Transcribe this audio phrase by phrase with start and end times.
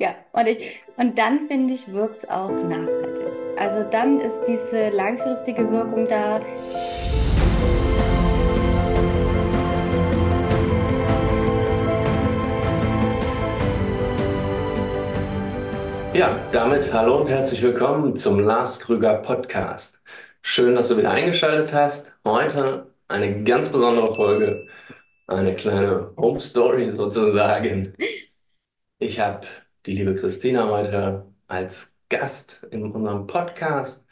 [0.00, 3.26] Ja, und, ich, und dann finde ich, wirkt es auch nachhaltig.
[3.58, 6.40] Also dann ist diese langfristige Wirkung da.
[16.14, 20.02] Ja, damit hallo und herzlich willkommen zum Lars Krüger Podcast.
[20.40, 22.18] Schön, dass du wieder eingeschaltet hast.
[22.24, 24.66] Heute eine ganz besondere Folge,
[25.26, 27.92] eine kleine Home Story sozusagen.
[28.98, 29.46] Ich habe
[29.86, 34.06] die liebe Christina heute als Gast in unserem Podcast.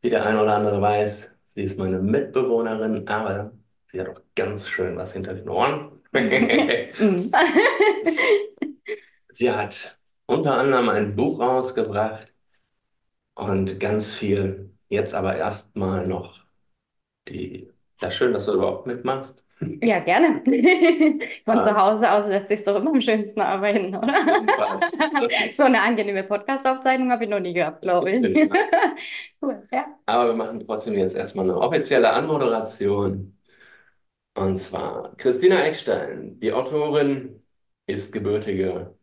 [0.00, 3.52] Wie der ein oder andere weiß, sie ist meine Mitbewohnerin, aber
[3.90, 6.00] sie hat auch ganz schön was hinter den Ohren.
[9.30, 12.32] sie hat unter anderem ein Buch rausgebracht
[13.34, 14.70] und ganz viel.
[14.88, 16.46] Jetzt aber erstmal noch
[17.28, 17.70] die.
[18.00, 19.44] Ja, schön, dass du überhaupt mitmachst.
[19.82, 20.42] Ja, gerne.
[21.44, 24.12] Von zu Hause aus lässt sich doch immer am schönsten arbeiten, oder?
[25.50, 28.50] So eine angenehme Podcast-Aufzeichnung habe ich noch nie gehabt, glaube ich.
[29.42, 29.86] Cool, ja.
[30.06, 33.36] Aber wir machen trotzdem jetzt erstmal eine offizielle Anmoderation.
[34.34, 37.42] Und zwar Christina Eckstein, die Autorin,
[37.86, 38.96] ist gebürtige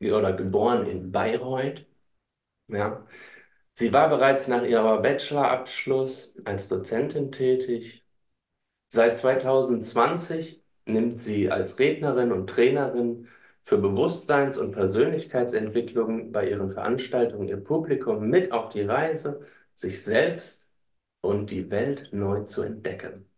[0.00, 1.86] oder geboren in Bayreuth.
[2.68, 3.06] Ja.
[3.74, 8.01] Sie war bereits nach ihrem Bachelorabschluss als Dozentin tätig.
[8.94, 13.26] Seit 2020 nimmt sie als Rednerin und Trainerin
[13.62, 20.68] für Bewusstseins- und Persönlichkeitsentwicklung bei ihren Veranstaltungen ihr Publikum mit auf die Reise, sich selbst
[21.22, 23.30] und die Welt neu zu entdecken.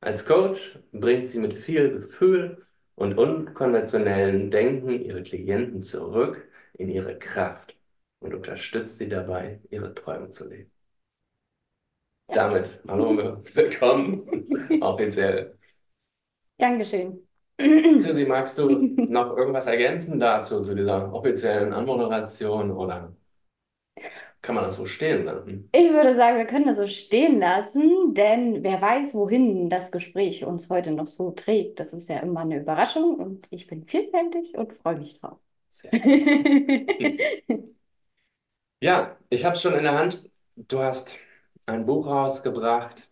[0.00, 7.16] Als Coach bringt sie mit viel Gefühl und unkonventionellen Denken ihre Klienten zurück in ihre
[7.18, 7.76] Kraft
[8.18, 10.72] und unterstützt sie dabei, ihre Träume zu leben.
[12.28, 13.16] Damit, hallo,
[13.54, 15.56] willkommen offiziell.
[16.58, 17.26] Dankeschön.
[17.58, 23.16] Susi, magst du noch irgendwas ergänzen dazu, zu dieser offiziellen Anmoderation oder
[24.42, 25.68] kann man das so stehen lassen?
[25.72, 30.44] Ich würde sagen, wir können das so stehen lassen, denn wer weiß, wohin das Gespräch
[30.44, 31.80] uns heute noch so trägt.
[31.80, 35.38] Das ist ja immer eine Überraschung und ich bin vielfältig und freue mich drauf.
[35.68, 35.90] Sehr
[38.82, 40.30] ja, ich habe es schon in der Hand.
[40.56, 41.16] Du hast
[41.68, 43.08] ein Buch rausgebracht.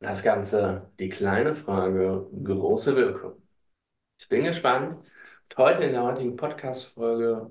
[0.00, 3.42] Das Ganze, die kleine Frage, große Wirkung.
[4.20, 5.10] Ich bin gespannt.
[5.56, 7.50] Heute in der heutigen Podcast-Folge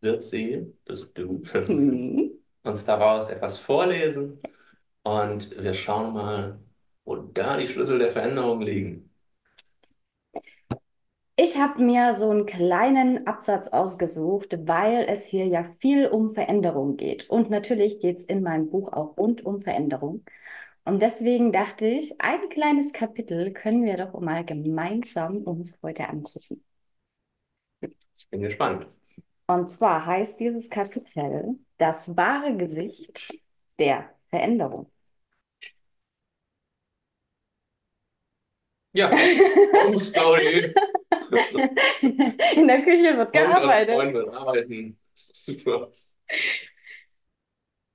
[0.00, 2.32] wird sie, bist du, mhm.
[2.64, 4.40] uns daraus etwas vorlesen
[5.04, 6.60] und wir schauen mal,
[7.04, 9.03] wo da die Schlüssel der Veränderung liegen.
[11.36, 16.96] Ich habe mir so einen kleinen Absatz ausgesucht, weil es hier ja viel um Veränderung
[16.96, 17.28] geht.
[17.30, 20.24] Und natürlich geht es in meinem Buch auch rund um Veränderung.
[20.84, 26.62] Und deswegen dachte ich, ein kleines Kapitel können wir doch mal gemeinsam uns heute angucken.
[28.16, 28.86] Ich bin gespannt.
[29.46, 33.38] Und zwar heißt dieses Kapitel Das wahre Gesicht
[33.78, 34.90] der Veränderung.
[38.92, 39.10] Ja,
[39.84, 40.72] Home Story.
[42.56, 43.94] In der Küche wird gearbeitet.
[43.94, 44.98] Freunde arbeiten.
[45.14, 45.90] Super.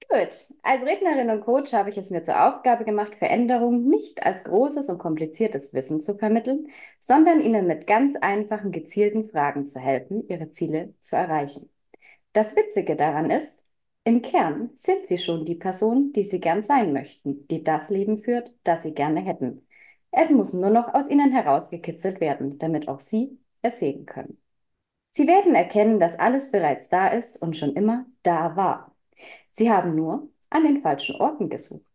[0.10, 0.30] Gut,
[0.64, 4.90] als Rednerin und Coach habe ich es mir zur Aufgabe gemacht, Veränderung nicht als großes
[4.90, 6.68] und kompliziertes Wissen zu vermitteln,
[7.00, 11.70] sondern Ihnen mit ganz einfachen, gezielten Fragen zu helfen, Ihre Ziele zu erreichen.
[12.34, 13.66] Das Witzige daran ist,
[14.04, 18.20] im Kern sind Sie schon die Person, die Sie gern sein möchten, die das Leben
[18.20, 19.68] führt, das Sie gerne hätten.
[20.12, 24.42] Es muss nur noch aus Ihnen herausgekitzelt werden, damit auch Sie es sehen können.
[25.12, 28.96] Sie werden erkennen, dass alles bereits da ist und schon immer da war.
[29.52, 31.86] Sie haben nur an den falschen Orten gesucht.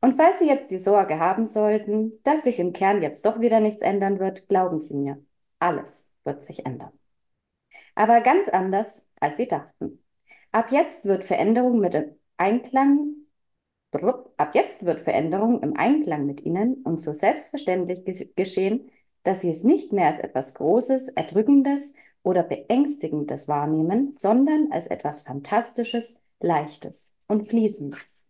[0.00, 3.60] Und falls Sie jetzt die Sorge haben sollten, dass sich im Kern jetzt doch wieder
[3.60, 5.24] nichts ändern wird, glauben Sie mir,
[5.60, 6.92] alles wird sich ändern.
[7.94, 10.02] Aber ganz anders, als Sie dachten.
[10.50, 11.96] Ab jetzt wird Veränderung mit
[12.36, 13.14] Einklang
[13.92, 18.04] Ab jetzt wird Veränderung im Einklang mit Ihnen und so selbstverständlich
[18.34, 18.90] geschehen,
[19.22, 25.22] dass Sie es nicht mehr als etwas Großes, Erdrückendes oder Beängstigendes wahrnehmen, sondern als etwas
[25.22, 28.26] Fantastisches, Leichtes und Fließendes.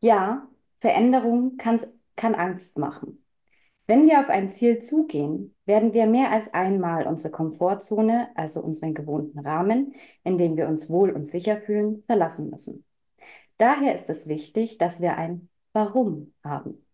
[0.00, 0.48] Ja,
[0.80, 1.80] Veränderung kann,
[2.16, 3.24] kann Angst machen.
[3.86, 8.94] Wenn wir auf ein Ziel zugehen, werden wir mehr als einmal unsere Komfortzone, also unseren
[8.94, 9.94] gewohnten Rahmen,
[10.24, 12.85] in dem wir uns wohl und sicher fühlen, verlassen müssen.
[13.58, 16.86] Daher ist es wichtig, dass wir ein Warum haben.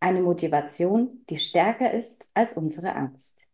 [0.00, 3.46] Eine Motivation, die stärker ist als unsere Angst.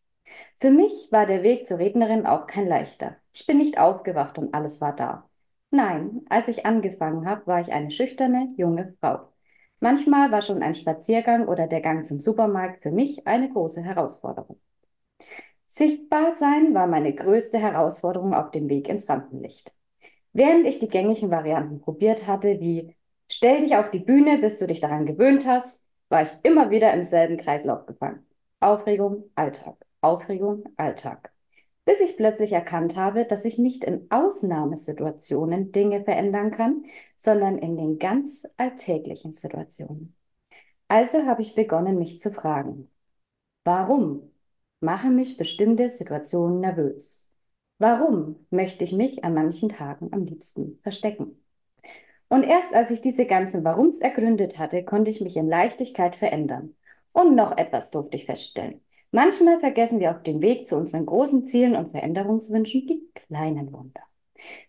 [0.60, 3.16] Für mich war der Weg zur Rednerin auch kein leichter.
[3.32, 5.28] Ich bin nicht aufgewacht und alles war da.
[5.70, 9.32] Nein, als ich angefangen habe, war ich eine schüchterne, junge Frau.
[9.80, 14.60] Manchmal war schon ein Spaziergang oder der Gang zum Supermarkt für mich eine große Herausforderung.
[15.66, 19.72] Sichtbar sein war meine größte Herausforderung auf dem Weg ins Rampenlicht.
[20.32, 22.96] Während ich die gängigen Varianten probiert hatte, wie
[23.28, 26.92] stell dich auf die Bühne, bis du dich daran gewöhnt hast, war ich immer wieder
[26.94, 28.26] im selben Kreislauf gefangen.
[28.60, 31.32] Aufregung, Alltag, Aufregung, Alltag.
[31.84, 36.84] Bis ich plötzlich erkannt habe, dass ich nicht in Ausnahmesituationen Dinge verändern kann,
[37.16, 40.14] sondern in den ganz alltäglichen Situationen.
[40.88, 42.90] Also habe ich begonnen, mich zu fragen,
[43.64, 44.30] warum
[44.80, 47.31] machen mich bestimmte Situationen nervös?
[47.78, 51.42] Warum möchte ich mich an manchen Tagen am liebsten verstecken?
[52.28, 56.74] Und erst als ich diese ganzen Warums ergründet hatte, konnte ich mich in Leichtigkeit verändern.
[57.12, 58.80] Und noch etwas durfte ich feststellen.
[59.10, 64.00] Manchmal vergessen wir auf dem Weg zu unseren großen Zielen und Veränderungswünschen die kleinen Wunder.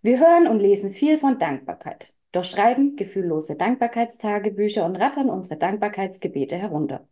[0.01, 6.57] Wir hören und lesen viel von Dankbarkeit, doch schreiben gefühllose Dankbarkeitstagebücher und rattern unsere Dankbarkeitsgebete
[6.57, 7.07] herunter.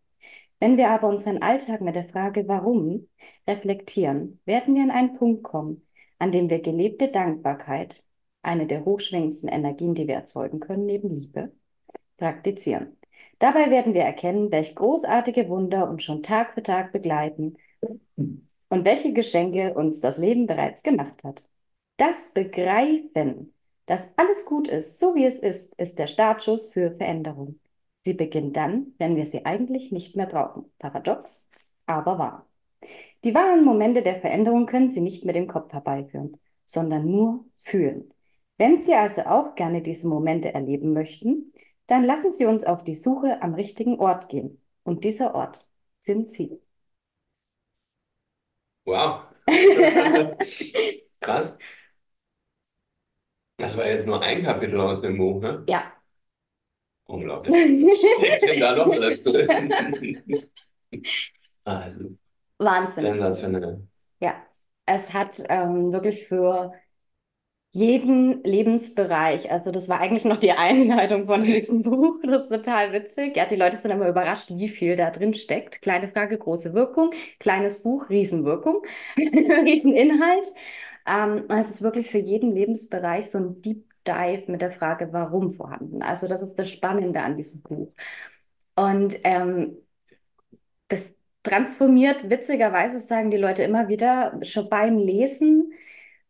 [0.62, 3.10] Wenn wir aber unseren Alltag mit der Frage Warum
[3.48, 5.88] reflektieren, werden wir an einen Punkt kommen,
[6.20, 8.04] an dem wir gelebte Dankbarkeit,
[8.44, 11.52] eine der hochschwingendsten Energien, die wir erzeugen können, neben Liebe,
[12.18, 12.96] praktizieren.
[13.40, 17.58] Dabei werden wir erkennen, welche großartige Wunder uns schon Tag für Tag begleiten
[18.70, 21.44] und welche Geschenke uns das Leben bereits gemacht hat.
[21.98, 23.52] Das Begreifen,
[23.88, 27.60] dass alles gut ist, so wie es ist, ist der Startschuss für Veränderung.
[28.04, 30.72] Sie beginnt dann, wenn wir sie eigentlich nicht mehr brauchen.
[30.80, 31.50] Paradox,
[31.86, 32.48] aber wahr.
[33.24, 38.12] Die wahren Momente der Veränderung können Sie nicht mit dem Kopf herbeiführen, sondern nur fühlen.
[38.58, 41.54] Wenn Sie also auch gerne diese Momente erleben möchten,
[41.88, 44.62] dann lassen Sie uns auf die Suche am richtigen Ort gehen.
[44.84, 45.68] Und dieser Ort
[46.00, 46.60] sind Sie.
[48.86, 49.24] Wow.
[51.20, 51.56] Krass.
[53.58, 55.64] Das war jetzt nur ein Kapitel aus dem Buch, ne?
[55.68, 55.84] Ja.
[57.12, 57.56] Unglaublich.
[58.38, 59.74] Steckt da noch alles drin?
[61.66, 62.18] Also,
[62.60, 63.04] Wahnsinn.
[63.04, 63.88] sensationell.
[64.22, 64.36] Ja,
[64.86, 66.74] es hat ähm, wirklich für
[67.74, 72.92] jeden Lebensbereich, also das war eigentlich noch die Einleitung von diesem Buch, das ist total
[72.94, 73.38] witzig.
[73.38, 75.82] Ja, die Leute sind immer überrascht, wie viel da drin steckt.
[75.82, 78.84] Kleine Frage, große Wirkung, kleines Buch, Riesenwirkung,
[79.18, 80.46] Rieseninhalt.
[81.08, 85.52] Ähm, es ist wirklich für jeden Lebensbereich so ein Deep Dive mit der Frage, warum
[85.52, 86.02] vorhanden.
[86.02, 87.94] Also das ist das Spannende an diesem Buch.
[88.76, 89.78] Und ähm,
[90.88, 95.74] das transformiert, witzigerweise sagen die Leute immer wieder, schon beim Lesen,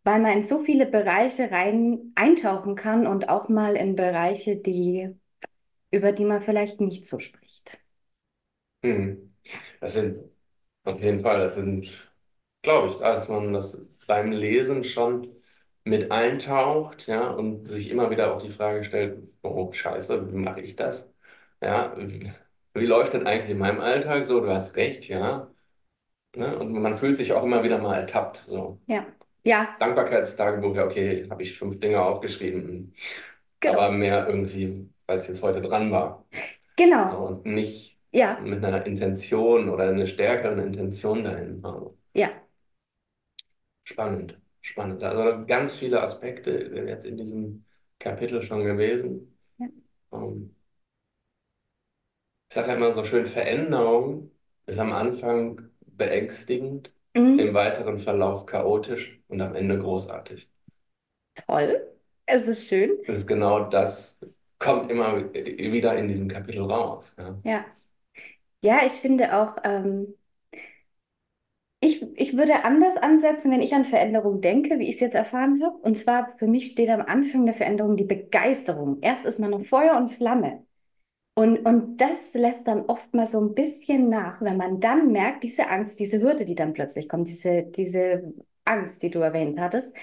[0.04, 5.10] weil man in so viele Bereiche rein eintauchen kann und auch mal in Bereiche, die,
[5.92, 7.80] über die man vielleicht nicht so spricht.
[8.84, 9.34] Hm.
[9.80, 10.20] Das sind
[10.84, 11.92] auf jeden Fall, das sind,
[12.62, 15.36] glaube ich, dass man das beim Lesen schon
[15.84, 20.62] mit eintaucht, ja, und sich immer wieder auch die Frage stellt, oh Scheiße, wie mache
[20.62, 21.14] ich das?
[21.62, 22.32] Ja, wie,
[22.74, 24.40] wie läuft denn eigentlich in meinem Alltag so?
[24.42, 25.52] Du hast recht, ja.
[26.36, 26.58] Ne?
[26.60, 28.46] Und man fühlt sich auch immer wieder mal ertappt.
[28.48, 28.80] So.
[28.88, 29.06] Ja.
[29.44, 29.76] Ja.
[29.80, 32.94] Dankbarkeitstagebuch, ja, okay, habe ich fünf Dinge aufgeschrieben.
[33.60, 33.80] Genau.
[33.80, 36.26] Aber mehr irgendwie, weil es jetzt heute dran war.
[36.78, 37.10] Genau.
[37.12, 38.40] So, und nicht Ja.
[38.40, 41.64] mit einer Intention oder einer stärkeren Intention dahin.
[41.64, 42.32] Also, Ja.
[43.84, 45.04] spannend, spannend.
[45.04, 46.52] Also ganz viele Aspekte
[46.88, 47.66] jetzt in diesem
[48.00, 49.38] Kapitel schon gewesen.
[49.58, 49.68] Ja.
[50.14, 50.56] Ähm,
[52.50, 54.32] ich sage ja immer so schön, Veränderung
[54.66, 57.40] ist am Anfang beängstigend, Mhm.
[57.40, 60.50] im weiteren Verlauf chaotisch und am Ende großartig.
[61.46, 61.88] Toll.
[62.26, 62.98] Es ist schön.
[63.08, 64.20] Das ist genau das,
[64.60, 67.16] kommt immer wieder in diesem Kapitel raus.
[67.18, 67.38] Ja.
[67.44, 67.66] Ja.
[68.64, 70.14] Ja, ich finde auch, ähm,
[71.82, 75.62] ich, ich würde anders ansetzen, wenn ich an Veränderung denke, wie ich es jetzt erfahren
[75.64, 75.78] habe.
[75.80, 79.00] Und zwar, für mich steht am Anfang der Veränderung die Begeisterung.
[79.02, 80.66] Erst ist man noch Feuer und Flamme.
[81.36, 85.44] Und, und das lässt dann oft mal so ein bisschen nach, wenn man dann merkt,
[85.44, 88.34] diese Angst, diese Hürde, die dann plötzlich kommt, diese, diese
[88.66, 89.96] Angst, die du erwähnt hattest,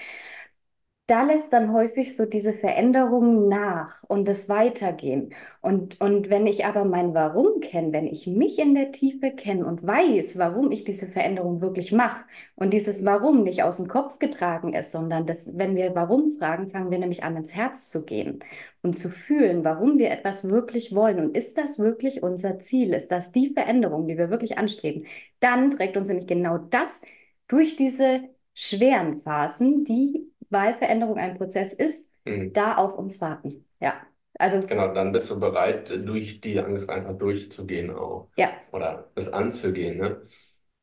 [1.09, 5.33] da lässt dann häufig so diese Veränderung nach und das Weitergehen.
[5.61, 9.65] Und, und wenn ich aber mein Warum kenne, wenn ich mich in der Tiefe kenne
[9.65, 12.23] und weiß, warum ich diese Veränderung wirklich mache
[12.55, 16.69] und dieses Warum nicht aus dem Kopf getragen ist, sondern das, wenn wir Warum fragen,
[16.69, 18.43] fangen wir nämlich an, ins Herz zu gehen
[18.83, 21.19] und zu fühlen, warum wir etwas wirklich wollen.
[21.19, 22.93] Und ist das wirklich unser Ziel?
[22.93, 25.07] Ist das die Veränderung, die wir wirklich anstreben?
[25.39, 27.01] Dann trägt uns nämlich genau das
[27.47, 28.21] durch diese
[28.53, 32.53] schweren Phasen, die weil Veränderung ein Prozess ist, Mhm.
[32.53, 33.65] da auf uns warten.
[33.79, 34.01] Ja,
[34.37, 38.29] also Genau, dann bist du bereit, durch die Angst einfach durchzugehen auch.
[38.37, 40.21] ja, Oder es anzugehen, ne?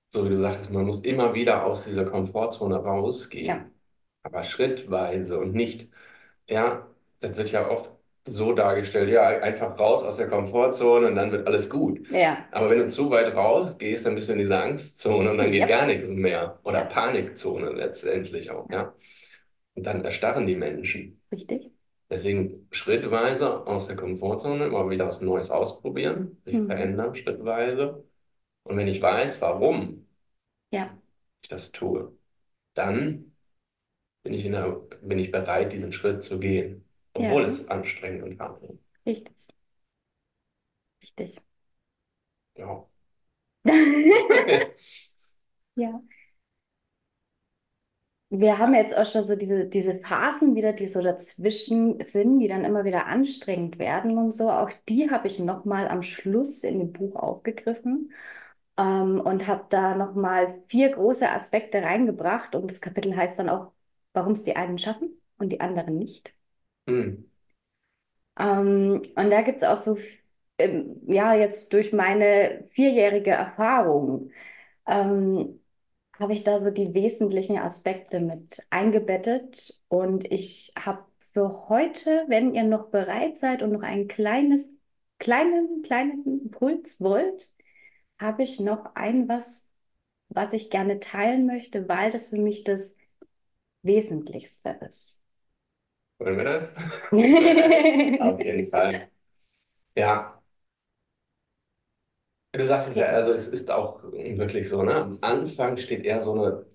[0.08, 3.46] So wie du sagtest, man muss immer wieder aus dieser Komfortzone rausgehen.
[3.46, 3.64] Ja.
[4.22, 5.88] Aber schrittweise und nicht,
[6.48, 6.86] ja,
[7.20, 7.90] das wird ja oft
[8.28, 12.08] so dargestellt, ja, einfach raus aus der Komfortzone und dann wird alles gut.
[12.10, 12.38] Ja.
[12.50, 15.60] Aber wenn du zu weit rausgehst, dann bist du in dieser Angstzone und dann geht
[15.62, 15.66] Ja.
[15.68, 16.58] gar nichts mehr.
[16.64, 16.84] Oder Ja.
[16.86, 18.94] Panikzone letztendlich auch, ja.
[19.76, 21.22] Und dann erstarren die Menschen.
[21.32, 21.72] Richtig.
[22.10, 26.66] Deswegen schrittweise aus der Komfortzone immer wieder was Neues ausprobieren, sich Mhm.
[26.66, 28.04] verändern schrittweise.
[28.64, 30.06] Und wenn ich weiß, warum
[30.70, 30.96] Ja.
[31.42, 32.12] ich das tue,
[32.74, 33.36] dann
[34.24, 34.70] bin ich, in der,
[35.02, 37.46] bin ich bereit, diesen Schritt zu gehen, obwohl Ja.
[37.46, 38.78] es anstrengend und hart ist.
[39.06, 39.46] Richtig.
[41.02, 41.40] Richtig.
[42.54, 42.86] Ja.
[45.76, 46.02] Ja.
[48.28, 52.48] Wir haben jetzt auch schon so diese, diese Phasen wieder, die so dazwischen sind, die
[52.48, 54.50] dann immer wieder anstrengend werden und so.
[54.50, 58.12] Auch die habe ich nochmal am Schluss in dem Buch aufgegriffen
[58.78, 62.56] ähm, und habe da nochmal vier große Aspekte reingebracht.
[62.56, 63.72] Und das Kapitel heißt dann auch,
[64.12, 66.34] warum es die einen schaffen und die anderen nicht.
[66.88, 67.30] Hm.
[68.38, 69.98] Ähm, und da gibt es auch so,
[70.58, 74.30] ähm, ja, jetzt durch meine vierjährige Erfahrung,
[74.86, 75.60] ähm,
[76.18, 79.80] habe ich da so die wesentlichen Aspekte mit eingebettet.
[79.88, 84.74] Und ich habe für heute, wenn ihr noch bereit seid und noch ein kleines,
[85.18, 87.52] kleinen, kleinen Impuls wollt,
[88.18, 89.70] habe ich noch ein was,
[90.28, 92.96] was ich gerne teilen möchte, weil das für mich das
[93.82, 95.22] Wesentlichste ist.
[96.18, 96.74] Wollen wir das?
[98.18, 99.10] Auf jeden Fall.
[99.96, 100.35] Ja.
[102.56, 104.94] Du sagst es ja, also es ist auch wirklich so, ne?
[104.94, 106.66] Am Anfang steht eher so eine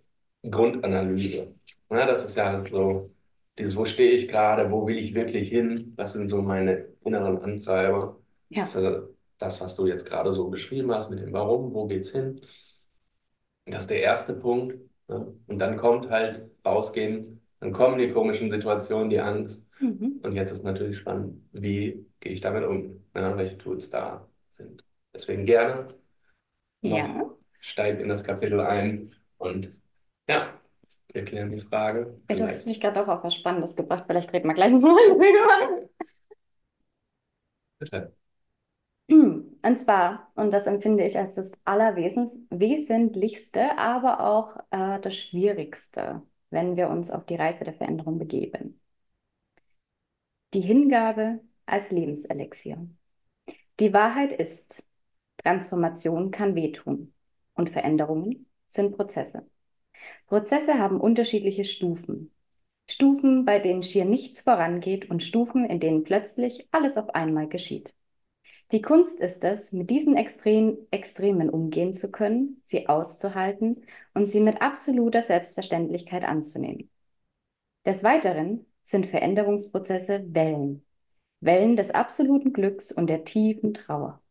[0.50, 1.56] Grundanalyse.
[1.90, 2.06] Ne?
[2.06, 3.12] Das ist ja so
[3.58, 7.40] dieses, wo stehe ich gerade, wo will ich wirklich hin, was sind so meine inneren
[7.40, 8.20] Antreiber.
[8.50, 8.64] Ja.
[8.64, 9.04] Das, ist
[9.38, 12.42] das, was du jetzt gerade so beschrieben hast mit dem Warum, wo geht's hin.
[13.66, 14.78] Das ist der erste Punkt.
[15.08, 15.34] Ne?
[15.48, 19.66] Und dann kommt halt rausgehen, dann kommen die komischen Situationen, die Angst.
[19.80, 20.20] Mhm.
[20.24, 24.84] Und jetzt ist natürlich spannend, wie gehe ich damit um, ja, welche Tools da sind.
[25.14, 25.88] Deswegen gerne
[26.82, 27.32] Ja.
[27.60, 29.72] steig in das Kapitel ein und
[30.28, 30.60] ja,
[31.14, 32.20] wir klären die Frage.
[32.30, 34.06] Ja, du hast mich gerade auch auf was Spannendes gebracht.
[34.08, 35.88] Vielleicht reden wir gleich mal drüber.
[37.80, 38.14] Bitte.
[39.10, 46.76] Und zwar, und das empfinde ich als das Allerwesentlichste, aber auch äh, das Schwierigste, wenn
[46.78, 48.80] wir uns auf die Reise der Veränderung begeben.
[50.54, 52.88] Die Hingabe als Lebenselixier.
[53.80, 54.84] Die Wahrheit ist,
[55.44, 57.14] Transformation kann wehtun
[57.54, 59.50] und Veränderungen sind Prozesse.
[60.28, 62.32] Prozesse haben unterschiedliche Stufen.
[62.90, 67.94] Stufen, bei denen schier nichts vorangeht und Stufen, in denen plötzlich alles auf einmal geschieht.
[68.72, 73.84] Die Kunst ist es, mit diesen Extrem Extremen umgehen zu können, sie auszuhalten
[74.14, 76.90] und sie mit absoluter Selbstverständlichkeit anzunehmen.
[77.86, 80.86] Des Weiteren sind Veränderungsprozesse Wellen.
[81.42, 84.22] Wellen des absoluten Glücks und der tiefen Trauer.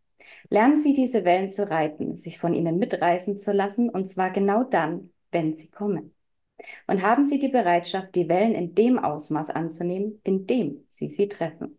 [0.51, 4.65] Lernen Sie diese Wellen zu reiten, sich von ihnen mitreißen zu lassen, und zwar genau
[4.65, 6.13] dann, wenn sie kommen.
[6.87, 11.29] Und haben Sie die Bereitschaft, die Wellen in dem Ausmaß anzunehmen, in dem Sie sie
[11.29, 11.79] treffen.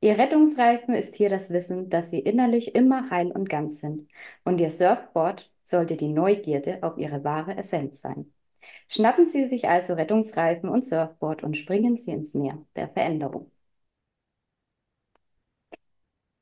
[0.00, 4.08] Ihr Rettungsreifen ist hier das Wissen, dass Sie innerlich immer heil und ganz sind,
[4.44, 8.32] und Ihr Surfboard sollte die Neugierde auf Ihre wahre Essenz sein.
[8.88, 13.51] Schnappen Sie sich also Rettungsreifen und Surfboard und springen Sie ins Meer der Veränderung.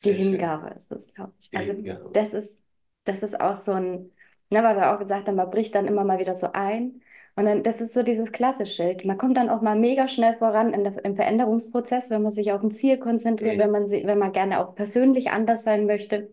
[0.05, 0.13] Die.
[0.13, 1.51] Hingabe ist es, glaube ich.
[1.57, 2.11] Also Hingabe.
[2.13, 2.63] das ist,
[3.05, 4.11] das ist auch so ein,
[4.51, 7.03] ne, weil wir auch gesagt haben, man bricht dann immer mal wieder so ein.
[7.37, 8.97] Und dann, das ist so dieses klassische.
[9.05, 12.53] Man kommt dann auch mal mega schnell voran in der, im Veränderungsprozess, wenn man sich
[12.53, 13.61] auf ein Ziel konzentriert, Mhm.
[13.61, 16.33] wenn man, wenn man gerne auch persönlich anders sein möchte.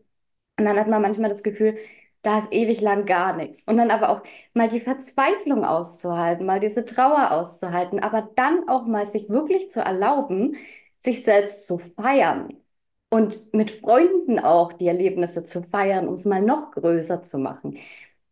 [0.57, 1.77] Und dann hat man manchmal das Gefühl,
[2.23, 3.63] da ist ewig lang gar nichts.
[3.67, 4.21] Und dann aber auch
[4.53, 9.79] mal die Verzweiflung auszuhalten, mal diese Trauer auszuhalten, aber dann auch mal sich wirklich zu
[9.81, 10.55] erlauben,
[11.01, 12.49] sich selbst zu feiern
[13.09, 17.77] und mit Freunden auch die Erlebnisse zu feiern, um es mal noch größer zu machen.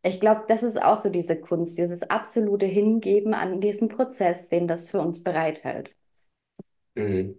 [0.04, 4.68] Ich glaube, das ist auch so diese Kunst, dieses absolute Hingeben an diesen Prozess, den
[4.68, 5.96] das für uns bereithält.
[6.96, 7.36] Mhm.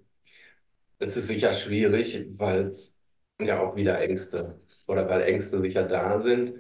[0.99, 2.97] Es ist sicher schwierig, weil es
[3.41, 6.55] ja auch wieder Ängste oder weil Ängste sicher da sind.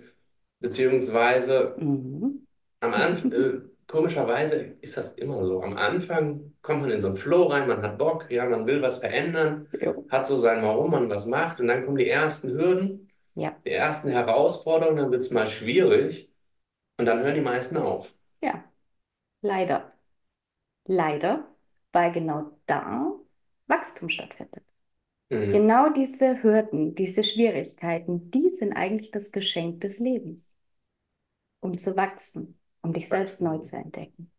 [0.60, 2.46] Beziehungsweise Mhm.
[2.80, 5.62] am Anfang, äh, komischerweise ist das immer so.
[5.62, 8.82] Am Anfang kommt man in so einen Flow rein, man hat Bock, ja, man will
[8.82, 10.04] was verändern, Jo.
[10.08, 13.72] hat so sein Warum man was macht und dann kommen die ersten Hürden, Ja, die
[13.72, 16.30] ersten Herausforderungen, dann wird es mal schwierig
[16.98, 18.14] und dann hören die meisten auf.
[18.40, 18.64] ja,
[19.42, 19.92] leider.
[20.86, 21.46] Leider,
[21.92, 23.12] weil genau da
[23.68, 24.64] Wachstum stattfindet.
[25.30, 25.66] Mhm.
[25.68, 30.54] Genau diese Hürden, diese Schwierigkeiten, die sind eigentlich das Geschenk des Lebens,
[31.60, 34.30] um zu wachsen, um dich selbst neu zu entdecken.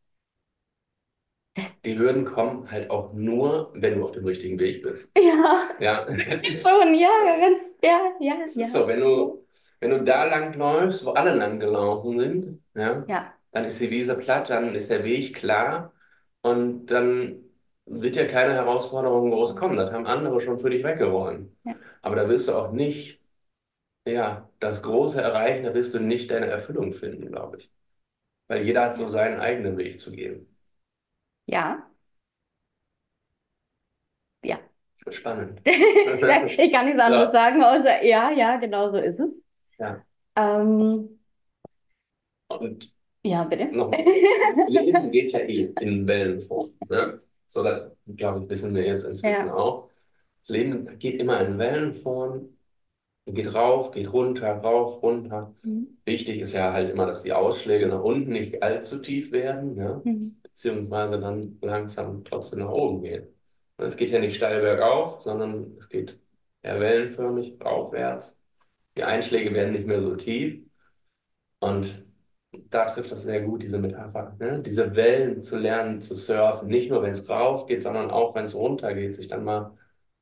[1.85, 5.09] die Hürden kommen halt auch nur, wenn du auf dem richtigen Weg bist.
[5.17, 5.69] Ja.
[5.79, 6.05] Ja.
[6.07, 8.63] Schon, ja, ganz, ja, ja, Es ja.
[8.63, 9.45] ist so, wenn du,
[9.79, 13.89] wenn du da lang läufst, wo alle lang gelaufen sind, ja, Ja, dann ist die
[13.89, 15.93] Wiese platt, dann ist der Weg klar
[16.41, 17.43] und dann
[17.85, 19.77] wird ja keine Herausforderung groß kommen.
[19.77, 21.51] Das haben andere schon für dich weggeräumt.
[21.63, 21.75] Ja.
[22.01, 23.21] Aber da wirst du auch nicht,
[24.07, 27.71] ja, das Große erreichen, da wirst du nicht deine Erfüllung finden, glaube ich.
[28.47, 30.47] Weil jeder hat so seinen eigenen Weg zu gehen.
[31.47, 31.87] ja,
[34.43, 34.59] ja.
[35.09, 35.61] Spannend.
[35.65, 37.31] Ich kann nichts anderes Ja.
[37.31, 39.29] sagen, außer ja, ja, genau so ist es.
[39.79, 40.03] Ja.
[40.35, 41.19] Ähm,
[42.47, 42.91] Und
[43.23, 43.65] ja, bitte.
[43.67, 44.03] nochmal,
[44.55, 46.73] das Leben geht ja eh in Wellenform.
[46.89, 47.21] Ne?
[47.47, 49.53] So, das, glaube ich, wissen wir jetzt inzwischen Ja.
[49.53, 49.89] auch.
[50.41, 52.56] Das Leben geht immer in Wellenform,
[53.33, 55.53] geht rauf, geht runter, rauf, runter.
[55.63, 55.97] Mhm.
[56.05, 60.01] Wichtig ist ja halt immer, dass die Ausschläge nach unten nicht allzu tief werden, ja?
[60.03, 60.37] Mhm.
[60.41, 63.27] Beziehungsweise dann langsam trotzdem nach oben gehen.
[63.77, 66.17] Es geht ja nicht steil bergauf, sondern es geht
[66.63, 68.39] eher wellenförmig aufwärts.
[68.97, 70.63] Die Einschläge werden nicht mehr so tief.
[71.59, 72.03] Und
[72.69, 74.61] da trifft das sehr gut, diese Metapher, ne?
[74.61, 76.69] Diese Wellen zu lernen, zu surfen.
[76.69, 79.15] Nicht nur, wenn es rauf geht, sondern auch, wenn es runter geht.
[79.15, 79.77] Sich dann mal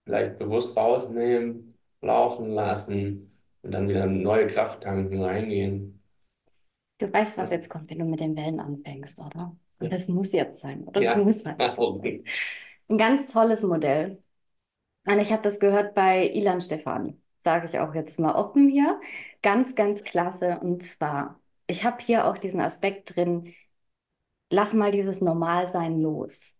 [0.06, 1.75] vielleicht bewusst rausnehmen,
[2.06, 3.32] laufen lassen
[3.62, 6.02] und dann wieder neue Kraft tanken, reingehen.
[7.00, 9.56] Du weißt, was jetzt kommt, wenn du mit den Wellen anfängst, oder?
[9.80, 9.94] Und Ja.
[9.94, 11.02] das muss jetzt sein, oder?
[11.02, 11.16] Das Ja.
[11.16, 11.66] muss sein.
[12.90, 14.22] Ein ganz tolles Modell.
[15.06, 19.02] Und ich habe das gehört bei Ilan Stefani, sage ich auch jetzt mal offen hier.
[19.44, 20.60] Ganz, ganz klasse.
[20.62, 23.54] Und zwar, ich habe hier auch diesen Aspekt drin,
[24.52, 26.60] lass mal dieses Normalsein los.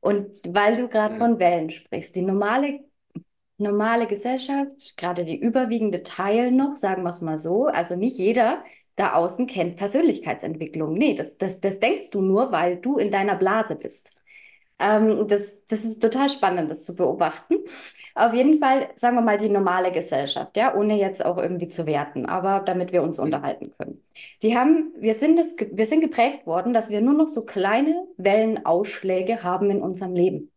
[0.00, 1.18] Und weil du gerade Mhm.
[1.18, 2.80] von Wellen sprichst, die normale,
[3.60, 8.62] normale Gesellschaft, gerade die überwiegende Teil noch, sagen wir es mal so, also nicht jeder
[8.96, 10.94] da außen kennt Persönlichkeitsentwicklung.
[10.94, 14.12] Nee, das, das, das denkst du nur, weil du in deiner Blase bist.
[14.78, 17.56] Ähm, das, das ist total spannend, das zu beobachten.
[18.14, 21.86] Auf jeden Fall, sagen wir mal, die normale Gesellschaft, ja, ohne jetzt auch irgendwie zu
[21.86, 24.02] werten, aber damit wir uns unterhalten können.
[24.42, 28.06] Die haben, wir sind ge- wir sind geprägt worden, dass wir nur noch so kleine
[28.16, 30.49] Wellenausschläge haben in unserem Leben.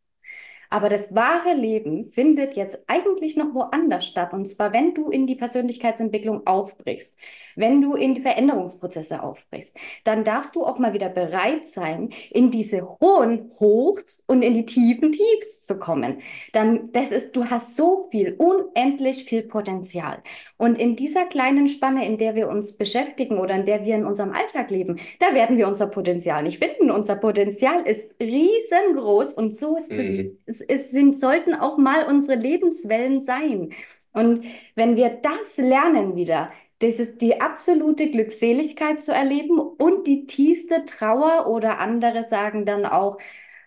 [0.74, 4.34] Aber das wahre Leben findet jetzt eigentlich noch woanders statt.
[4.34, 7.16] Und zwar, wenn du in die Persönlichkeitsentwicklung aufbrichst,
[7.56, 12.52] wenn du in die Veränderungsprozesse aufbrichst, dann darfst du auch mal wieder bereit sein, in
[12.52, 16.22] diese hohen Hochs und in die tiefen Tiefs zu kommen.
[16.52, 20.22] Dann, das ist, du hast so viel, unendlich viel Potenzial.
[20.58, 24.06] Und in dieser kleinen Spanne, in der wir uns beschäftigen oder in der wir in
[24.06, 26.92] unserem Alltag leben, da werden wir unser Potenzial nicht finden.
[26.92, 30.38] Unser Potenzial ist riesengroß und so ist Mhm.
[30.46, 33.74] es, es sind, sollten auch mal unsere Lebenswellen sein.
[34.14, 34.44] Und
[34.76, 40.86] wenn wir das lernen wieder, das ist die absolute Glückseligkeit zu erleben und die tiefste
[40.86, 43.18] Trauer oder andere sagen dann auch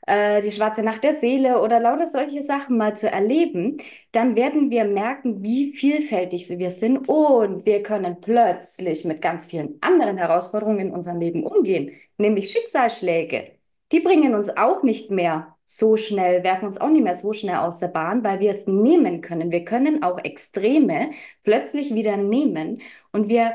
[0.06, 3.78] äh, die schwarze Nacht der Seele oder lauter solche Sachen mal zu erleben,
[4.12, 9.78] dann werden wir merken, wie vielfältig wir sind und wir können plötzlich mit ganz vielen
[9.80, 13.52] anderen Herausforderungen in unserem Leben umgehen, nämlich Schicksalsschläge.
[13.92, 17.56] Die bringen uns auch nicht mehr so schnell, werfen uns auch nicht mehr so schnell
[17.56, 19.50] aus der Bahn, weil wir jetzt nehmen können.
[19.52, 21.10] Wir können auch Extreme
[21.44, 23.54] plötzlich wieder nehmen und wir,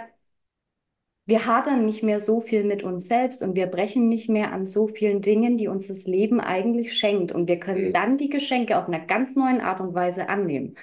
[1.26, 4.66] wir hadern nicht mehr so viel mit uns selbst und wir brechen nicht mehr an
[4.66, 7.32] so vielen Dingen, die uns das Leben eigentlich schenkt.
[7.32, 7.94] Und wir können Mhm.
[7.94, 10.76] dann die Geschenke auf einer ganz neuen Art und Weise annehmen.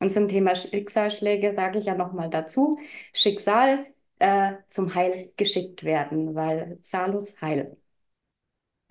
[0.00, 2.78] Und zum Thema Schicksalsschläge sage ich ja nochmal dazu,
[3.12, 3.86] Schicksal
[4.18, 7.76] äh, zum Heil geschickt werden, weil Salus Heil.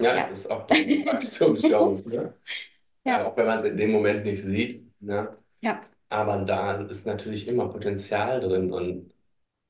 [0.03, 0.25] Ja, Ja.
[0.25, 2.33] es ist auch eine Wachstumschance, ne?
[3.05, 3.19] Ja.
[3.19, 5.37] Ja, auch wenn man es in dem Moment nicht sieht, ne?
[5.61, 9.13] Ja, Aber da ist natürlich immer Potenzial drin und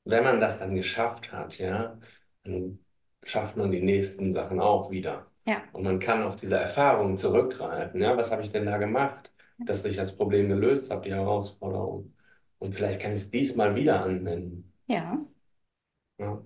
[0.04, 1.98] wenn man das dann geschafft hat, ja,
[2.44, 2.80] dann
[3.24, 5.30] schafft man die nächsten Sachen auch wieder.
[5.46, 9.32] ja, Und man kann auf diese Erfahrungen zurückgreifen, ja, was habe ich denn da gemacht,
[9.64, 12.14] dass ich das Problem gelöst habe, die Herausforderung.
[12.58, 14.72] Und vielleicht kann ich es diesmal wieder anwenden.
[14.86, 15.24] ja,
[16.18, 16.42] Ja,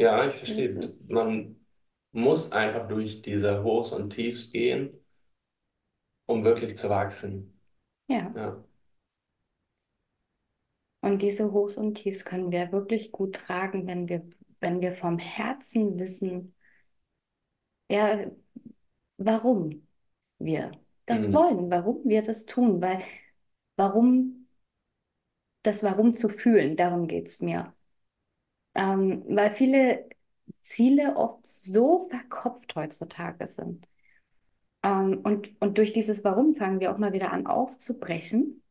[0.00, 0.96] ja, ich verstehe.
[1.08, 1.56] Man
[2.12, 5.00] muss einfach durch diese Hochs und Tiefs gehen,
[6.26, 7.60] um wirklich zu wachsen.
[8.08, 8.34] ja.
[8.34, 8.64] Ja.
[11.02, 14.22] Und diese Hochs und Tiefs können wir wirklich gut tragen, wenn wir,
[14.60, 16.54] wenn wir vom Herzen wissen,
[17.88, 18.30] ja,
[19.18, 19.88] warum
[20.38, 20.72] wir
[21.06, 21.32] das Mhm.
[21.32, 23.02] wollen, warum wir das tun, weil
[23.76, 24.48] warum,
[25.62, 27.72] das Warum zu fühlen, darum geht es mir.
[28.74, 30.08] Ähm, weil viele
[30.60, 33.86] Ziele oft so verkopft heutzutage sind.
[34.82, 38.62] Ähm, und, und durch dieses Warum fangen wir auch mal wieder an aufzubrechen.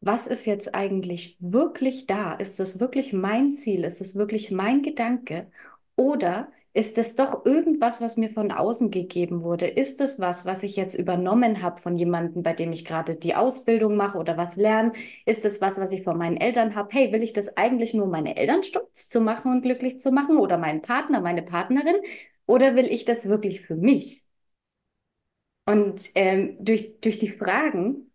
[0.00, 2.34] Was ist jetzt eigentlich wirklich da?
[2.34, 3.84] Ist es wirklich mein Ziel?
[3.84, 5.50] Ist es wirklich mein Gedanke?
[5.96, 9.66] Oder ist es doch irgendwas, was mir von außen gegeben wurde?
[9.68, 13.34] Ist es was, was ich jetzt übernommen habe von jemandem, bei dem ich gerade die
[13.36, 14.92] Ausbildung mache oder was lerne?
[15.24, 16.88] Ist es was, was ich von meinen Eltern habe?
[16.92, 20.36] Hey, will ich das eigentlich nur, meine Eltern stolz zu machen und glücklich zu machen
[20.38, 21.96] oder meinen Partner, meine Partnerin?
[22.46, 24.24] Oder will ich das wirklich für mich?
[25.66, 28.10] Und ähm, durch, durch die Fragen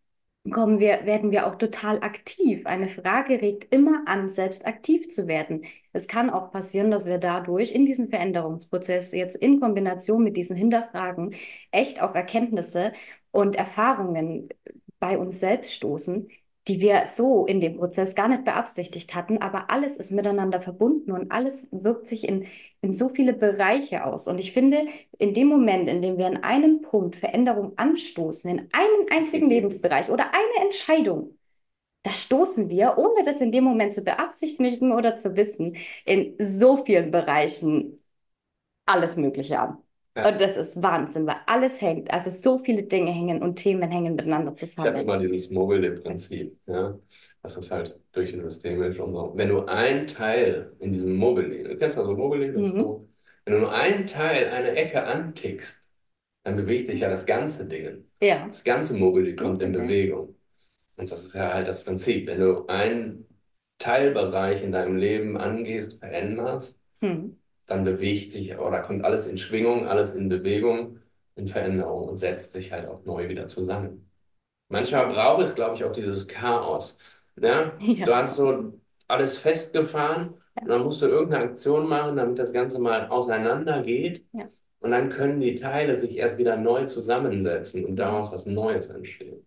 [0.52, 2.66] kommen wir, werden wir auch total aktiv.
[2.66, 5.66] Eine Frage regt immer an, selbst aktiv zu werden.
[5.94, 10.56] Es kann auch passieren, dass wir dadurch in diesem Veränderungsprozess jetzt in Kombination mit diesen
[10.56, 11.36] Hinterfragen
[11.72, 12.94] echt auf Erkenntnisse
[13.32, 14.50] und Erfahrungen
[15.00, 16.30] bei uns selbst stoßen,
[16.70, 21.12] die wir so in dem Prozess gar nicht beabsichtigt hatten, aber alles ist miteinander verbunden
[21.12, 22.48] und alles wirkt sich in,
[22.82, 24.28] in so viele Bereiche aus.
[24.28, 24.86] Und ich finde,
[25.18, 30.10] in dem Moment, in dem wir an einem Punkt Veränderung anstoßen, in einem einzigen Lebensbereich
[30.10, 31.38] oder eine Entscheidung,
[32.04, 36.86] da stoßen wir, ohne das in dem Moment zu beabsichtigen oder zu wissen, in so
[36.86, 38.04] vielen Bereichen
[38.86, 39.80] alles Mögliche an.
[40.16, 40.30] Ja.
[40.30, 44.16] Und das ist Wahnsinn, weil alles hängt, also so viele Dinge hängen und Themen hängen
[44.16, 44.88] miteinander zusammen.
[44.88, 46.98] Ich habe immer dieses Mobile-Prinzip, ja,
[47.42, 49.34] was ist halt durch die Systeme schon so.
[49.36, 52.80] Wenn du ein Teil in diesem Mobile, du kennst also Mobile, das mhm.
[52.80, 53.10] so,
[53.46, 55.88] wenn du nur einen Teil, eine Ecke antickst,
[56.44, 58.06] dann bewegt sich ja das ganze Ding.
[58.22, 58.48] Ja.
[58.48, 60.36] Das ganze Mobile kommt in Bewegung.
[60.98, 62.28] Und das ist ja halt das Prinzip.
[62.28, 63.26] Wenn du einen
[63.78, 67.39] Teilbereich in deinem Leben angehst, veränderst, hm
[67.70, 71.00] dann bewegt sich oder kommt alles in Schwingung, alles in Bewegung,
[71.36, 74.10] in Veränderung und setzt sich halt auch neu wieder zusammen.
[74.70, 76.98] Manchmal braucht es, glaube ich, auch dieses Chaos.
[77.36, 77.72] Ne?
[77.80, 78.06] Ja.
[78.06, 78.74] Du hast so
[79.08, 80.64] alles festgefahren ja.
[80.64, 84.26] und dann musst du irgendeine Aktion machen, damit das Ganze mal auseinander geht.
[84.34, 84.50] Ja.
[84.80, 89.46] Und dann können die Teile sich erst wieder neu zusammensetzen und daraus was Neues entstehen.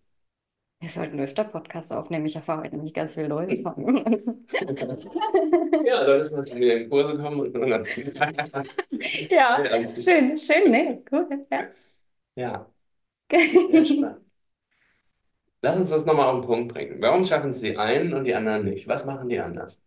[0.82, 2.26] Wir sollten öfter Podcasts aufnehmen.
[2.26, 3.60] Ich erfahre heute nämlich ganz viel Neues.
[5.84, 7.38] ja, solltest mal wieder in Kurse kommen.
[7.38, 7.54] Und
[9.30, 11.00] ja, schön, schön, ne?
[11.08, 11.46] Cool.
[12.34, 12.34] Ja.
[12.34, 12.66] ja.
[15.62, 17.00] Lass uns das nochmal auf den Punkt bringen.
[17.00, 18.88] Warum schaffen es die einen und die anderen nicht?
[18.88, 19.80] Was machen die anders?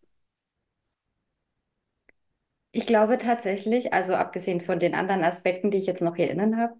[2.71, 6.55] Ich glaube tatsächlich, also abgesehen von den anderen Aspekten, die ich jetzt noch hier innen
[6.55, 6.75] habe,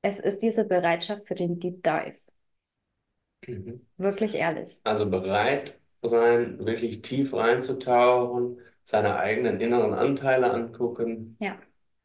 [0.00, 2.29] es ist diese Bereitschaft für den Deep Dive.
[3.46, 3.86] Mhm.
[3.96, 4.80] Wirklich ehrlich.
[4.84, 11.58] Also bereit sein, wirklich tief reinzutauchen, seine eigenen inneren Anteile angucken ja.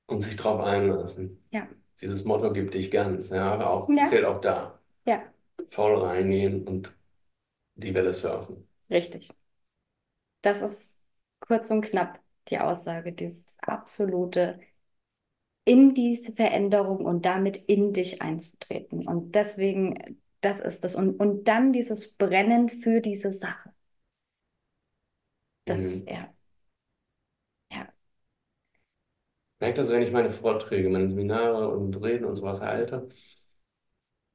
[0.08, 1.44] und sich darauf einlassen.
[1.52, 1.68] Ja.
[2.02, 4.06] Dieses Motto gibt dich ganz, ja, auch, ja.
[4.06, 4.80] zählt auch da.
[5.06, 5.24] Ja.
[5.68, 6.94] Voll reingehen und
[7.76, 8.68] die Welle surfen.
[8.90, 9.30] Richtig.
[10.42, 11.04] Das ist
[11.40, 12.20] kurz und knapp
[12.50, 14.60] die Aussage, dieses absolute
[15.66, 19.08] in diese Veränderung und damit in dich einzutreten.
[19.08, 20.96] Und deswegen das ist das.
[20.96, 23.72] Und, und dann dieses Brennen für diese Sache.
[25.66, 26.08] Das, mhm.
[26.08, 26.34] ja.
[27.72, 27.88] Ja.
[29.60, 33.10] Merkt das, wenn ich meine Vorträge, meine Seminare und Reden und sowas halte?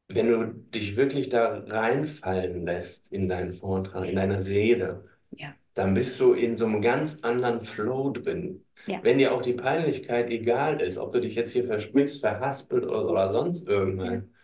[0.09, 5.55] Wenn du dich wirklich da reinfallen lässt in deinen Vortrag, in deine Rede, ja.
[5.75, 8.65] dann bist du in so einem ganz anderen Flow drin.
[8.87, 8.99] Ja.
[9.05, 13.09] Wenn dir auch die Peinlichkeit egal ist, ob du dich jetzt hier versprichst, verhaspelt oder,
[13.09, 14.35] oder sonst irgendwann,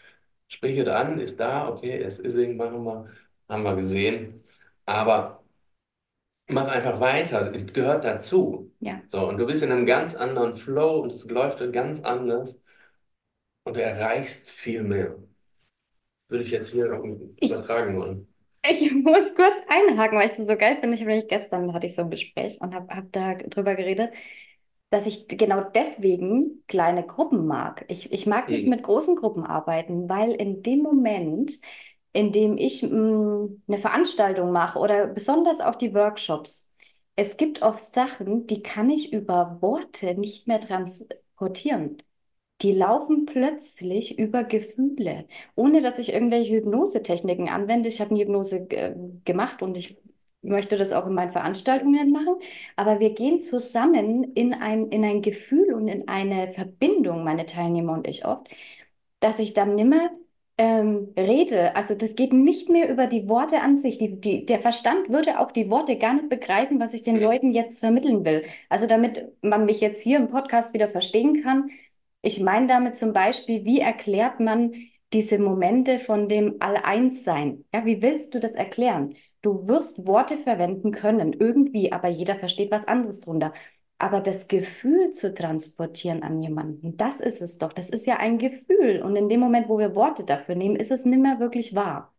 [0.48, 0.54] ja.
[0.54, 3.10] Sprich dran, ist da, okay, es ist machen wir,
[3.48, 4.44] haben wir gesehen.
[4.84, 5.44] Aber
[6.48, 8.72] mach einfach weiter, es gehört dazu.
[8.80, 9.00] Ja.
[9.08, 12.60] So, und du bist in einem ganz anderen Flow und es läuft ganz anders
[13.64, 15.16] und du erreichst viel mehr.
[16.28, 18.28] Würde ich jetzt hier übertragen wollen.
[18.68, 20.96] Ich muss kurz einhaken, weil ich das so geil finde.
[20.96, 24.10] Ich habe nämlich gestern hatte ich so ein Gespräch und habe hab da drüber geredet
[24.90, 27.84] dass ich genau deswegen kleine Gruppen mag.
[27.88, 31.60] Ich, ich mag nicht mit großen Gruppen arbeiten, weil in dem Moment,
[32.12, 36.72] in dem ich mh, mm, eine Veranstaltung mache oder besonders auch die Workshops,
[37.16, 41.96] es gibt oft Sachen, die kann ich über Worte nicht mehr transportieren.
[42.62, 47.88] Die laufen plötzlich über Gefühle, ohne dass ich irgendwelche Hypnosetechniken anwende.
[47.88, 48.94] Ich habe eine Hypnose äh,
[49.24, 49.98] gemacht und ich
[50.46, 52.36] möchte das auch in meinen Veranstaltungen machen,
[52.76, 57.92] aber wir gehen zusammen in ein, in ein Gefühl und in eine Verbindung, meine Teilnehmer
[57.94, 58.48] und ich oft,
[59.20, 60.10] dass ich dann nimmer
[60.58, 61.76] ähm, rede.
[61.76, 63.98] Also das geht nicht mehr über die Worte an sich.
[63.98, 67.52] Die, die, der Verstand würde auch die Worte gar nicht begreifen, was ich den Leuten
[67.52, 68.44] jetzt vermitteln will.
[68.68, 71.70] Also damit man mich jetzt hier im Podcast wieder verstehen kann,
[72.22, 74.72] ich meine damit zum Beispiel, wie erklärt man
[75.12, 77.64] diese Momente von dem All-Eins-Sein?
[77.72, 79.14] Ja, wie willst du das erklären?
[79.46, 83.52] Du wirst Worte verwenden können, irgendwie, aber jeder versteht was anderes drunter.
[83.98, 87.72] Aber das Gefühl zu transportieren an jemanden, das ist es doch.
[87.72, 89.02] Das ist ja ein Gefühl.
[89.02, 92.12] Und in dem Moment, wo wir Worte dafür nehmen, ist es nicht mehr wirklich wahr.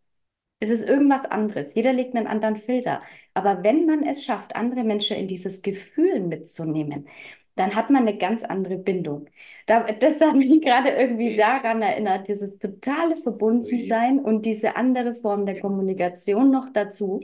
[0.60, 1.76] Es ist irgendwas anderes.
[1.76, 3.02] Jeder legt einen anderen Filter.
[3.34, 7.08] Aber wenn man es schafft, andere Menschen in dieses Gefühl mitzunehmen,
[7.60, 9.30] dann hat man eine ganz andere Bindung.
[9.66, 15.60] das hat mich gerade irgendwie daran erinnert, dieses totale Verbundensein und diese andere Form der
[15.60, 17.22] Kommunikation noch dazu.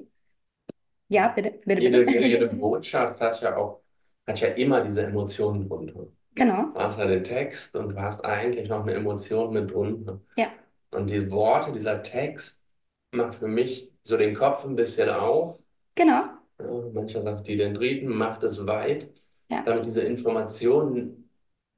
[1.08, 2.26] Ja, bitte, bitte, jede, bitte.
[2.26, 3.82] Jede Botschaft hat ja auch,
[4.26, 6.08] hat ja immer diese Emotionen drunter.
[6.36, 6.72] Genau.
[6.74, 10.20] Du hast ja den Text und du hast eigentlich noch eine Emotion mit drunter.
[10.36, 10.48] Ja.
[10.92, 12.64] Und die Worte, dieser Text
[13.12, 15.62] macht für mich so den Kopf ein bisschen auf.
[15.96, 16.24] Genau.
[16.60, 19.10] Ja, mancher sagt, die Dendriten macht es weit
[19.54, 19.64] ja.
[19.64, 21.30] damit diese Informationen,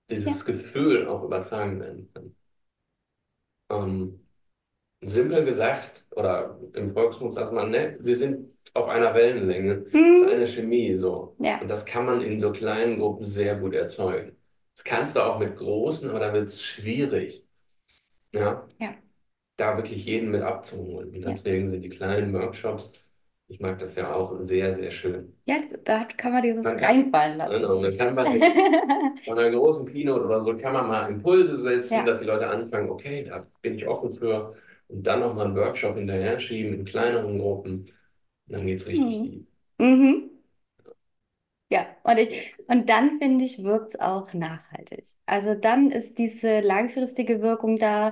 [0.10, 0.54] dieses ja.
[0.54, 2.36] Gefühl auch übertragen werden kann.
[3.72, 4.26] Ähm,
[5.02, 9.86] simpel gesagt, oder im Volksmund sagt man, ne, wir sind auf einer Wellenlänge.
[9.92, 10.14] Mhm.
[10.14, 11.36] Das ist eine Chemie so.
[11.40, 11.60] Ja.
[11.62, 14.36] Und das kann man in so kleinen Gruppen sehr gut erzeugen.
[14.74, 17.46] Das kannst du auch mit großen, aber da wird es schwierig.
[18.34, 18.68] Ja.
[18.80, 18.96] ja.
[19.58, 21.16] Da wirklich jeden mit abzuholen.
[21.16, 22.92] Und deswegen sind die kleinen Workshops
[23.48, 25.34] ich mag das ja auch sehr, sehr schön.
[25.46, 27.54] Ja, da kann man dir so reinfallen lassen.
[27.54, 28.26] Genau, dann kann man
[29.26, 32.04] von einer großen Keynote oder so, kann man mal Impulse setzen, ja.
[32.04, 34.56] dass die Leute anfangen, okay, da bin ich offen für.
[34.88, 37.92] Und dann nochmal einen Workshop hinterher schieben in kleineren Gruppen.
[38.48, 39.24] Und dann geht es richtig mhm.
[39.24, 39.46] tief.
[39.78, 40.30] Mhm.
[41.70, 45.06] Ja, und, ich, und dann finde ich, wirkt es auch nachhaltig.
[45.26, 48.12] Also dann ist diese langfristige Wirkung da,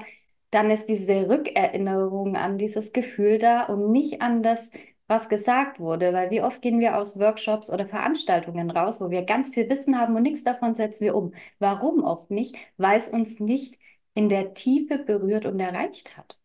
[0.50, 4.72] dann ist diese Rückerinnerung an dieses Gefühl da und nicht an das
[5.14, 9.22] was gesagt wurde, weil wie oft gehen wir aus Workshops oder Veranstaltungen raus, wo wir
[9.24, 11.34] ganz viel Wissen haben und nichts davon setzen wir um.
[11.60, 12.56] Warum oft nicht?
[12.78, 13.78] Weil es uns nicht
[14.16, 16.40] in der Tiefe berührt und erreicht hat.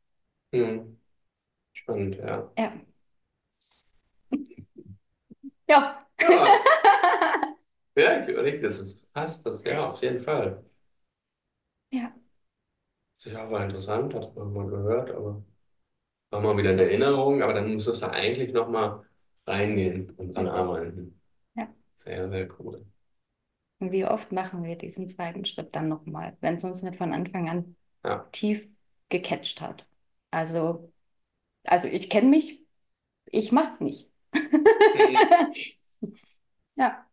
[0.52, 0.98] Hm.
[1.72, 2.50] Spannend, ja.
[2.58, 2.72] Ja.
[5.68, 5.98] Ja.
[6.20, 6.46] Ja,
[7.96, 10.62] ja ich überlege, das ist, passt das, ja, auf jeden Fall.
[11.90, 12.12] Ja.
[13.24, 15.42] Ja, war interessant, hat man mal gehört, aber
[16.30, 19.04] nochmal wieder eine Erinnerung, aber dann müsstest du eigentlich nochmal
[19.46, 21.20] reingehen und dran arbeiten.
[21.56, 21.68] Ja.
[21.98, 22.84] Sehr, sehr cool.
[23.80, 27.12] Und wie oft machen wir diesen zweiten Schritt dann nochmal, wenn es uns nicht von
[27.12, 28.28] Anfang an ja.
[28.32, 28.68] tief
[29.08, 29.86] gecatcht hat?
[30.30, 30.92] Also,
[31.64, 32.60] also ich kenne mich,
[33.26, 34.10] ich mach's nicht.
[36.76, 37.06] ja.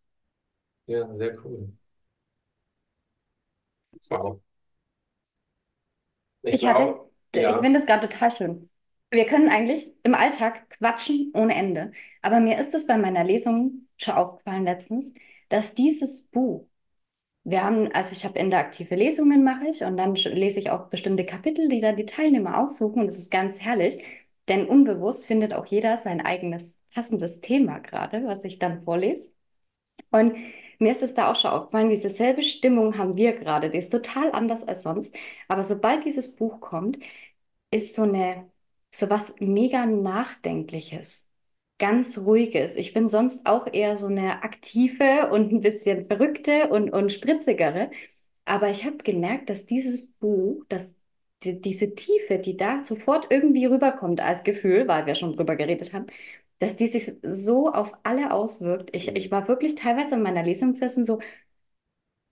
[0.88, 1.72] Ja, sehr cool.
[4.10, 4.42] Wow.
[6.42, 7.56] Ich, ich habe, ja.
[7.56, 8.70] ich finde das gerade total schön.
[9.16, 11.92] Wir können eigentlich im Alltag quatschen ohne Ende.
[12.22, 15.14] Aber mir ist es bei meiner Lesung schon aufgefallen letztens,
[15.50, 16.68] dass dieses Buch,
[17.46, 21.26] wir haben, also ich habe interaktive Lesungen mache ich und dann lese ich auch bestimmte
[21.26, 24.04] Kapitel, die da die Teilnehmer aussuchen und es ist ganz herrlich,
[24.50, 29.34] denn unbewusst findet auch jeder sein eigenes passendes Thema gerade, was ich dann vorlese.
[30.12, 30.36] Und
[30.80, 33.92] mir ist es da auch schon aufgefallen, diese selbe Stimmung haben wir gerade, die ist
[33.92, 35.16] total anders als sonst.
[35.48, 37.00] Aber sobald dieses Buch kommt,
[37.72, 38.50] ist so eine
[38.96, 41.28] so was mega Nachdenkliches,
[41.80, 42.76] ganz Ruhiges.
[42.76, 47.92] Ich bin sonst auch eher so eine aktive und ein bisschen verrückte und, und spritzigere.
[48.46, 50.98] Aber ich habe gemerkt, dass dieses Buch, dass
[51.44, 55.94] die, diese Tiefe, die da sofort irgendwie rüberkommt als Gefühl, weil wir schon drüber geredet
[55.94, 56.08] haben,
[56.60, 58.96] dass die sich so auf alle auswirkt.
[58.96, 61.20] Ich, ich war wirklich teilweise in meiner Lesung so,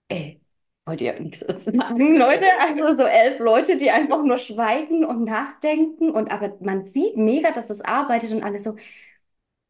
[0.08, 0.40] ey,
[0.86, 2.46] wollt ihr nichts sagen, Leute?
[2.60, 6.10] Also so elf Leute, die einfach nur schweigen und nachdenken.
[6.10, 8.76] Und aber man sieht mega, dass es arbeitet und alle so,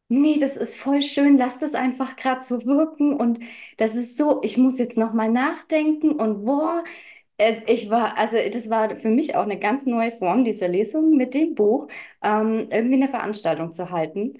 [0.07, 3.13] nee, das ist voll schön, lass das einfach gerade so wirken.
[3.13, 3.39] Und
[3.77, 6.83] das ist so, ich muss jetzt nochmal nachdenken und boah.
[7.39, 11.11] Äh, ich war, also das war für mich auch eine ganz neue Form dieser Lesung
[11.17, 11.87] mit dem Buch,
[12.23, 14.39] ähm, irgendwie eine Veranstaltung zu halten.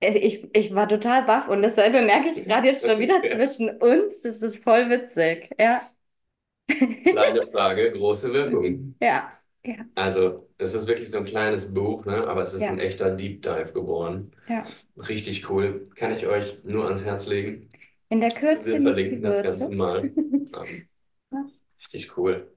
[0.00, 3.70] Äh, ich, ich war total baff und dasselbe merke ich gerade jetzt schon wieder zwischen
[3.82, 4.22] uns.
[4.22, 5.50] Das ist voll witzig.
[5.60, 5.82] Ja.
[6.68, 8.94] Kleine Frage, große Wirkung.
[9.00, 9.32] Ja,
[9.64, 9.76] ja.
[9.94, 12.26] Also, es ist wirklich so ein kleines Buch, ne?
[12.26, 12.70] aber es ist Ja.
[12.70, 14.32] ein echter Deep Dive geworden.
[14.48, 14.64] Ja.
[14.96, 15.88] Richtig cool.
[15.94, 17.70] Kann ich euch nur ans Herz legen.
[18.08, 20.10] In der Kürze Wir verlinken das Ganze mal.
[21.32, 21.46] Ja.
[21.78, 22.52] Richtig cool.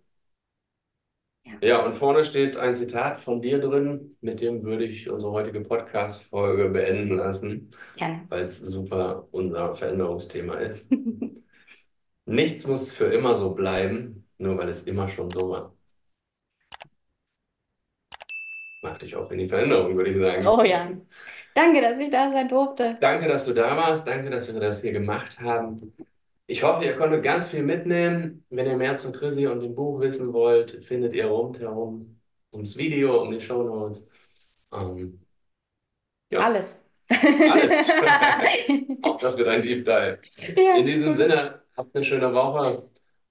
[1.46, 1.54] Ja.
[1.62, 5.62] Ja, und vorne steht ein Zitat von dir drin, mit dem würde ich unsere heutige
[5.62, 7.72] Podcast-Folge beenden lassen,
[8.30, 10.92] weil es super unser Veränderungsthema ist.
[12.26, 15.76] Nichts muss für immer so bleiben, nur weil es immer schon so war.
[18.82, 20.46] Mach dich auf in die Veränderung, würde ich sagen.
[20.46, 20.92] Oh ja.
[21.56, 22.98] Danke, dass ich da sein durfte.
[23.00, 24.06] Danke, dass du da warst.
[24.08, 25.94] Danke, dass wir das hier gemacht haben.
[26.48, 28.46] Ich hoffe, ihr konntet ganz viel mitnehmen.
[28.50, 32.20] Wenn ihr mehr zu Chrissy und dem Buch wissen wollt, findet ihr rundherum
[32.54, 34.08] ums Video, um die Shownotes.
[34.74, 35.22] Ähm,
[36.32, 36.40] ja.
[36.40, 36.86] Alles.
[37.10, 37.92] Alles.
[39.04, 40.20] Auch das wird ein Deep Dive.
[40.56, 40.78] Ja.
[40.78, 42.90] In diesem Sinne, habt eine schöne Woche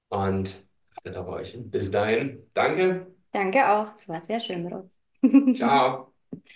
[0.09, 0.65] und
[0.97, 1.57] achtet auf euch.
[1.71, 3.07] Bis dahin, danke.
[3.33, 3.95] Danke auch.
[3.95, 4.91] Es war sehr schön mit euch.
[5.53, 6.13] Ciao.